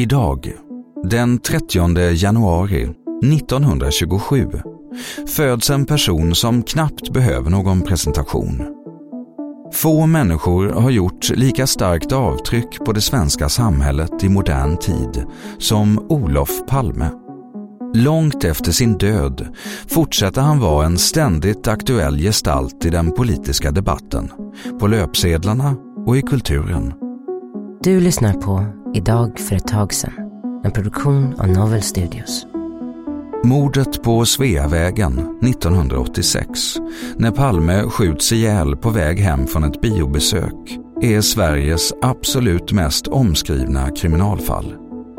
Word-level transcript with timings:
Idag, 0.00 0.52
den 1.04 1.38
30 1.38 2.12
januari 2.12 2.82
1927, 3.24 4.46
föds 5.28 5.70
en 5.70 5.86
person 5.86 6.34
som 6.34 6.62
knappt 6.62 7.12
behöver 7.12 7.50
någon 7.50 7.82
presentation. 7.82 8.62
Få 9.72 10.06
människor 10.06 10.68
har 10.68 10.90
gjort 10.90 11.30
lika 11.30 11.66
starkt 11.66 12.12
avtryck 12.12 12.78
på 12.84 12.92
det 12.92 13.00
svenska 13.00 13.48
samhället 13.48 14.24
i 14.24 14.28
modern 14.28 14.76
tid 14.76 15.24
som 15.58 15.98
Olof 16.08 16.66
Palme. 16.68 17.10
Långt 17.94 18.44
efter 18.44 18.72
sin 18.72 18.98
död 18.98 19.48
fortsätter 19.88 20.40
han 20.40 20.60
vara 20.60 20.86
en 20.86 20.98
ständigt 20.98 21.68
aktuell 21.68 22.18
gestalt 22.18 22.84
i 22.84 22.90
den 22.90 23.12
politiska 23.12 23.70
debatten, 23.70 24.30
på 24.80 24.86
löpsedlarna 24.86 25.76
och 26.06 26.16
i 26.16 26.22
kulturen. 26.22 27.09
Du 27.82 28.00
lyssnar 28.00 28.32
på 28.32 28.64
Idag 28.94 29.38
för 29.38 29.56
ett 29.56 29.66
tag 29.68 29.94
sedan, 29.94 30.12
en 30.64 30.70
produktion 30.70 31.34
av 31.38 31.48
Novel 31.48 31.82
Studios. 31.82 32.46
Mordet 33.44 34.02
på 34.02 34.24
Sveavägen 34.24 35.38
1986, 35.42 36.48
när 37.16 37.30
Palme 37.30 37.82
skjuts 37.82 38.32
ihjäl 38.32 38.76
på 38.76 38.90
väg 38.90 39.18
hem 39.18 39.46
från 39.46 39.64
ett 39.64 39.80
biobesök, 39.80 40.78
är 41.02 41.20
Sveriges 41.20 41.92
absolut 42.02 42.72
mest 42.72 43.06
omskrivna 43.06 43.90
kriminalfall. 43.90 44.74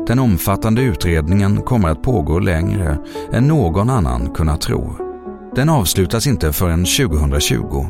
Den 0.06 0.18
omfattande 0.18 0.82
utredningen 0.82 1.62
kommer 1.62 1.88
att 1.88 2.02
pågå 2.02 2.38
längre 2.38 2.98
än 3.32 3.48
någon 3.48 3.90
annan 3.90 4.30
kunnat 4.30 4.60
tro. 4.60 5.11
Den 5.54 5.68
avslutas 5.68 6.26
inte 6.26 6.52
förrän 6.52 6.84
2020 6.84 7.86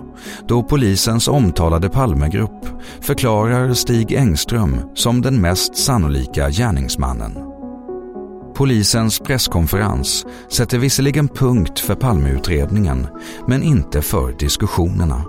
då 0.49 0.63
polisens 0.63 1.29
omtalade 1.29 1.89
Palmegrupp 1.89 2.67
förklarar 3.01 3.75
Stig 3.75 4.13
Engström 4.13 4.77
som 4.95 5.23
den 5.23 5.41
mest 5.41 5.77
sannolika 5.77 6.51
gärningsmannen. 6.51 7.39
Polisens 8.55 9.19
presskonferens 9.19 10.27
sätter 10.49 10.79
visserligen 10.79 11.29
punkt 11.29 11.79
för 11.79 11.95
Palmeutredningen 11.95 13.07
men 13.49 13.63
inte 13.63 14.03
för 14.03 14.33
diskussionerna. 14.33 15.25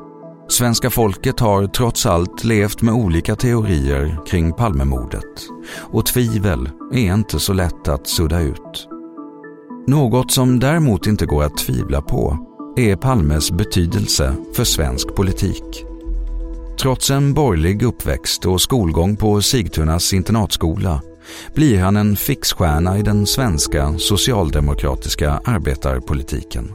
Svenska 0.49 0.89
folket 0.89 1.39
har 1.39 1.67
trots 1.67 2.05
allt 2.05 2.43
levt 2.43 2.81
med 2.81 2.93
olika 2.93 3.35
teorier 3.35 4.17
kring 4.27 4.53
Palmemordet 4.53 5.47
och 5.79 6.05
tvivel 6.05 6.69
är 6.93 7.13
inte 7.13 7.39
så 7.39 7.53
lätt 7.53 7.87
att 7.87 8.07
sudda 8.07 8.41
ut. 8.41 8.92
Något 9.87 10.31
som 10.31 10.59
däremot 10.59 11.07
inte 11.07 11.25
går 11.25 11.43
att 11.43 11.57
tvivla 11.57 12.01
på 12.01 12.37
är 12.77 12.95
Palmes 12.95 13.51
betydelse 13.51 14.35
för 14.55 14.63
svensk 14.63 15.15
politik. 15.15 15.85
Trots 16.81 17.11
en 17.11 17.33
borgerlig 17.33 17.83
uppväxt 17.83 18.45
och 18.45 18.61
skolgång 18.61 19.15
på 19.15 19.41
Sigtunas 19.41 20.13
internatskola 20.13 21.01
blir 21.55 21.79
han 21.79 21.97
en 21.97 22.15
fixstjärna 22.15 22.97
i 22.97 23.01
den 23.01 23.25
svenska 23.25 23.93
socialdemokratiska 23.97 25.31
arbetarpolitiken. 25.45 26.73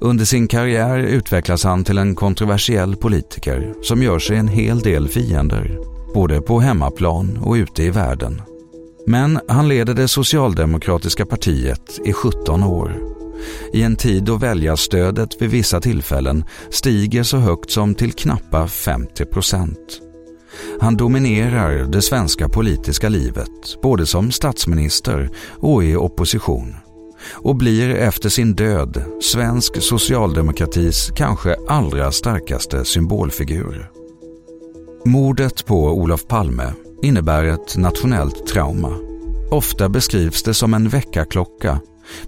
Under 0.00 0.24
sin 0.24 0.48
karriär 0.48 0.98
utvecklas 0.98 1.64
han 1.64 1.84
till 1.84 1.98
en 1.98 2.14
kontroversiell 2.14 2.96
politiker 2.96 3.74
som 3.82 4.02
gör 4.02 4.18
sig 4.18 4.36
en 4.36 4.48
hel 4.48 4.80
del 4.80 5.08
fiender, 5.08 5.78
både 6.14 6.40
på 6.40 6.60
hemmaplan 6.60 7.38
och 7.42 7.54
ute 7.54 7.82
i 7.82 7.90
världen. 7.90 8.42
Men 9.08 9.40
han 9.48 9.68
leder 9.68 9.94
det 9.94 10.08
socialdemokratiska 10.08 11.26
partiet 11.26 12.00
i 12.04 12.12
17 12.12 12.62
år. 12.62 13.00
I 13.72 13.82
en 13.82 13.96
tid 13.96 14.24
då 14.24 14.36
väljarstödet 14.36 15.42
vid 15.42 15.50
vissa 15.50 15.80
tillfällen 15.80 16.44
stiger 16.70 17.22
så 17.22 17.36
högt 17.36 17.70
som 17.70 17.94
till 17.94 18.12
knappa 18.12 18.68
50 18.68 19.24
procent. 19.24 20.00
Han 20.80 20.96
dominerar 20.96 21.84
det 21.84 22.02
svenska 22.02 22.48
politiska 22.48 23.08
livet, 23.08 23.80
både 23.82 24.06
som 24.06 24.30
statsminister 24.30 25.30
och 25.56 25.84
i 25.84 25.96
opposition 25.96 26.76
och 27.32 27.56
blir 27.56 27.94
efter 27.94 28.28
sin 28.28 28.54
död 28.54 29.04
svensk 29.22 29.82
socialdemokratis 29.82 31.10
kanske 31.16 31.56
allra 31.68 32.12
starkaste 32.12 32.84
symbolfigur. 32.84 33.90
Mordet 35.04 35.66
på 35.66 35.84
Olof 35.84 36.26
Palme 36.26 36.72
innebär 37.02 37.44
ett 37.44 37.76
nationellt 37.76 38.46
trauma. 38.46 38.92
Ofta 39.50 39.88
beskrivs 39.88 40.42
det 40.42 40.54
som 40.54 40.74
en 40.74 40.88
väckarklocka 40.88 41.80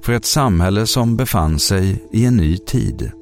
för 0.03 0.13
ett 0.13 0.25
samhälle 0.25 0.87
som 0.87 1.17
befann 1.17 1.59
sig 1.59 2.05
i 2.13 2.25
en 2.25 2.37
ny 2.37 2.59
tid. 2.59 3.13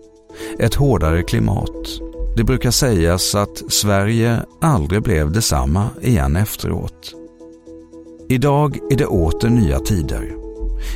Ett 0.59 0.75
hårdare 0.75 1.23
klimat. 1.23 2.01
Det 2.37 2.45
brukar 2.45 2.71
sägas 2.71 3.35
att 3.35 3.63
Sverige 3.69 4.43
aldrig 4.61 5.03
blev 5.03 5.33
detsamma 5.33 5.89
igen 6.03 6.37
efteråt. 6.37 7.15
Idag 8.29 8.79
är 8.91 8.97
det 8.97 9.07
åter 9.07 9.49
nya 9.49 9.79
tider. 9.79 10.35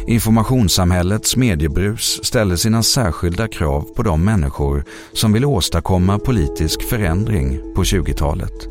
Informationssamhällets 0.07 1.37
mediebrus 1.37 2.21
ställer 2.23 2.57
sina 2.57 2.83
särskilda 2.83 3.49
krav 3.49 3.83
på 3.97 4.03
de 4.03 4.25
människor 4.25 4.85
som 5.13 5.33
vill 5.33 5.45
åstadkomma 5.45 6.19
politisk 6.19 6.83
förändring 6.83 7.61
på 7.75 7.83
20-talet. 7.83 8.69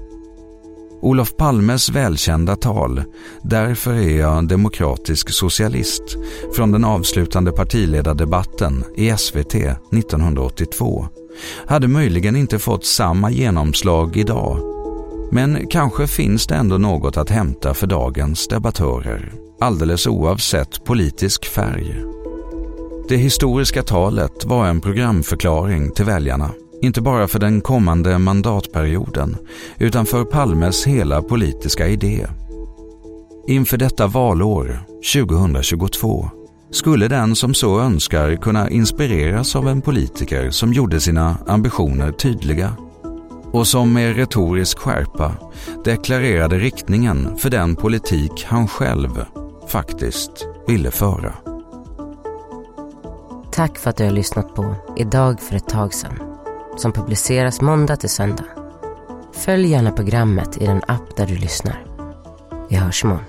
Olof 1.02 1.38
Palmes 1.38 1.90
välkända 1.90 2.56
tal 2.56 3.04
”Därför 3.44 3.94
är 3.94 4.18
jag 4.20 4.48
demokratisk 4.48 5.30
socialist” 5.30 6.04
från 6.56 6.72
den 6.72 6.86
avslutande 6.86 7.52
partiledardebatten 7.52 8.84
i 8.96 9.14
SVT 9.18 9.56
1982 9.56 11.08
hade 11.66 11.88
möjligen 11.88 12.36
inte 12.36 12.60
fått 12.60 12.86
samma 12.86 13.32
genomslag 13.32 14.18
idag. 14.18 14.60
Men 15.32 15.68
kanske 15.68 16.08
finns 16.08 16.48
det 16.48 16.56
ändå 16.56 16.78
något 16.78 17.18
att 17.18 17.30
hämta 17.30 17.74
för 17.74 17.88
dagens 17.88 18.48
debattörer 18.48 19.34
alldeles 19.62 20.08
oavsett 20.08 20.84
politisk 20.86 21.46
färg. 21.46 21.96
Det 23.10 23.18
historiska 23.18 23.84
talet 23.84 24.46
var 24.46 24.66
en 24.66 24.82
programförklaring 24.82 25.92
till 25.92 26.06
väljarna, 26.06 26.52
inte 26.82 27.02
bara 27.02 27.28
för 27.28 27.40
den 27.40 27.62
kommande 27.62 28.18
mandatperioden 28.18 29.38
utan 29.78 30.06
för 30.06 30.26
Palmes 30.26 30.88
hela 30.88 31.22
politiska 31.22 31.88
idé. 31.88 32.28
Inför 33.48 33.78
detta 33.78 34.08
valår, 34.08 34.80
2022, 35.14 36.30
skulle 36.72 37.08
den 37.08 37.36
som 37.36 37.54
så 37.54 37.80
önskar 37.80 38.36
kunna 38.36 38.70
inspireras 38.70 39.56
av 39.56 39.68
en 39.68 39.82
politiker 39.82 40.52
som 40.52 40.74
gjorde 40.74 41.00
sina 41.00 41.38
ambitioner 41.48 42.12
tydliga 42.12 42.74
och 43.52 43.68
som 43.68 43.94
med 43.94 44.16
retorisk 44.16 44.80
skärpa 44.80 45.36
deklarerade 45.84 46.58
riktningen 46.58 47.38
för 47.38 47.50
den 47.50 47.76
politik 47.76 48.46
han 48.48 48.68
själv 48.68 49.26
faktiskt 49.68 50.32
ville 50.68 50.92
föra. 50.92 51.34
Tack 53.52 53.78
för 53.78 53.90
att 53.90 53.98
du 53.98 54.04
har 54.04 54.12
lyssnat 54.12 54.56
på 54.56 54.76
Idag 54.98 55.42
för 55.42 55.56
ett 55.56 55.70
tag 55.70 55.94
sedan 55.94 56.31
som 56.78 56.92
publiceras 56.92 57.62
måndag 57.62 57.96
till 57.96 58.10
söndag. 58.10 58.46
Följ 59.34 59.68
gärna 59.68 59.92
programmet 59.92 60.62
i 60.62 60.66
den 60.66 60.82
app 60.88 61.16
där 61.16 61.26
du 61.26 61.38
lyssnar. 61.38 61.86
Vi 62.70 62.76
hörs 62.76 63.04
imorgon. 63.04 63.26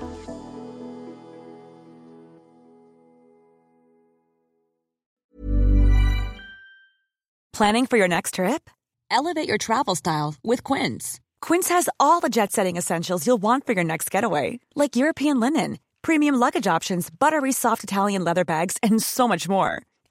Planning 7.57 7.87
for 7.87 7.99
your 7.99 8.09
next 8.09 8.35
trip? 8.35 8.71
Elevate 9.11 9.49
your 9.49 9.59
travel 9.59 9.97
style 9.97 10.35
with 10.43 10.73
Quince. 10.73 11.21
Quince 11.47 11.75
has 11.75 11.89
all 11.99 12.21
the 12.21 12.29
jet 12.29 12.53
setting 12.53 12.79
essentials 12.79 13.27
you'll 13.27 13.43
want 13.43 13.67
for 13.67 13.75
your 13.75 13.85
next 13.85 14.15
getaway, 14.15 14.59
like 14.75 14.97
European 14.97 15.41
linen 15.41 15.77
premium 16.03 16.35
luggage 16.35 16.67
options, 16.67 17.11
buttery 17.11 17.53
soft 17.53 17.85
Italian 17.85 18.25
leather 18.25 18.45
bags, 18.45 18.77
and 18.83 19.03
so 19.03 19.29
much 19.29 19.49
more. 19.49 19.83